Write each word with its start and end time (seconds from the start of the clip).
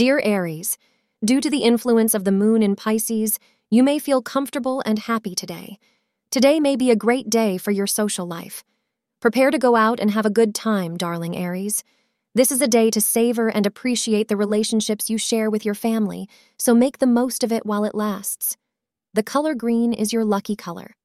Dear 0.00 0.22
Aries, 0.24 0.78
due 1.22 1.42
to 1.42 1.50
the 1.50 1.62
influence 1.62 2.14
of 2.14 2.24
the 2.24 2.32
moon 2.32 2.62
in 2.62 2.74
Pisces, 2.74 3.38
you 3.68 3.82
may 3.82 3.98
feel 3.98 4.22
comfortable 4.22 4.82
and 4.86 4.98
happy 4.98 5.34
today. 5.34 5.78
Today 6.30 6.58
may 6.58 6.74
be 6.74 6.90
a 6.90 6.96
great 6.96 7.28
day 7.28 7.58
for 7.58 7.70
your 7.70 7.86
social 7.86 8.24
life. 8.24 8.64
Prepare 9.20 9.50
to 9.50 9.58
go 9.58 9.76
out 9.76 10.00
and 10.00 10.12
have 10.12 10.24
a 10.24 10.30
good 10.30 10.54
time, 10.54 10.96
darling 10.96 11.36
Aries. 11.36 11.84
This 12.34 12.50
is 12.50 12.62
a 12.62 12.66
day 12.66 12.88
to 12.88 12.98
savor 12.98 13.50
and 13.50 13.66
appreciate 13.66 14.28
the 14.28 14.38
relationships 14.38 15.10
you 15.10 15.18
share 15.18 15.50
with 15.50 15.66
your 15.66 15.74
family, 15.74 16.30
so 16.56 16.74
make 16.74 16.96
the 16.96 17.06
most 17.06 17.44
of 17.44 17.52
it 17.52 17.66
while 17.66 17.84
it 17.84 17.94
lasts. 17.94 18.56
The 19.12 19.22
color 19.22 19.54
green 19.54 19.92
is 19.92 20.14
your 20.14 20.24
lucky 20.24 20.56
color. 20.56 20.96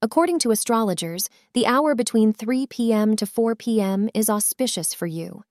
According 0.00 0.38
to 0.38 0.52
astrologers, 0.52 1.28
the 1.54 1.66
hour 1.66 1.96
between 1.96 2.32
3 2.32 2.68
p.m. 2.68 3.16
to 3.16 3.26
4 3.26 3.56
p.m. 3.56 4.08
is 4.14 4.30
auspicious 4.30 4.94
for 4.94 5.08
you. 5.08 5.42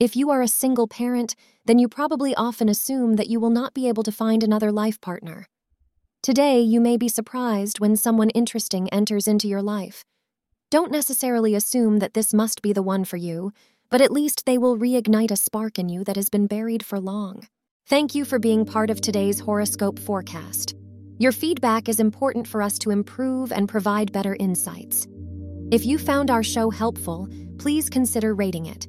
If 0.00 0.16
you 0.16 0.30
are 0.30 0.42
a 0.42 0.48
single 0.48 0.88
parent, 0.88 1.36
then 1.66 1.78
you 1.78 1.88
probably 1.88 2.34
often 2.34 2.68
assume 2.68 3.14
that 3.14 3.28
you 3.28 3.38
will 3.38 3.50
not 3.50 3.74
be 3.74 3.86
able 3.86 4.02
to 4.02 4.10
find 4.10 4.42
another 4.42 4.72
life 4.72 5.00
partner. 5.00 5.46
Today, 6.20 6.60
you 6.60 6.80
may 6.80 6.96
be 6.96 7.06
surprised 7.06 7.78
when 7.78 7.94
someone 7.94 8.30
interesting 8.30 8.88
enters 8.88 9.28
into 9.28 9.46
your 9.46 9.62
life. 9.62 10.04
Don't 10.68 10.90
necessarily 10.90 11.54
assume 11.54 12.00
that 12.00 12.14
this 12.14 12.34
must 12.34 12.60
be 12.60 12.72
the 12.72 12.82
one 12.82 13.04
for 13.04 13.16
you, 13.16 13.52
but 13.88 14.00
at 14.00 14.10
least 14.10 14.46
they 14.46 14.58
will 14.58 14.76
reignite 14.76 15.30
a 15.30 15.36
spark 15.36 15.78
in 15.78 15.88
you 15.88 16.02
that 16.02 16.16
has 16.16 16.28
been 16.28 16.48
buried 16.48 16.84
for 16.84 16.98
long. 16.98 17.46
Thank 17.86 18.16
you 18.16 18.24
for 18.24 18.40
being 18.40 18.64
part 18.64 18.90
of 18.90 19.00
today's 19.00 19.38
horoscope 19.38 20.00
forecast. 20.00 20.74
Your 21.18 21.30
feedback 21.30 21.88
is 21.88 22.00
important 22.00 22.48
for 22.48 22.62
us 22.62 22.80
to 22.80 22.90
improve 22.90 23.52
and 23.52 23.68
provide 23.68 24.10
better 24.10 24.36
insights. 24.40 25.06
If 25.70 25.86
you 25.86 25.98
found 25.98 26.32
our 26.32 26.42
show 26.42 26.70
helpful, 26.70 27.28
please 27.58 27.88
consider 27.88 28.34
rating 28.34 28.66
it. 28.66 28.88